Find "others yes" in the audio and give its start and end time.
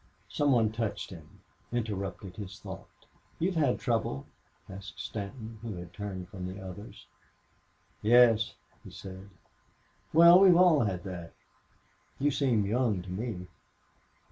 6.59-8.55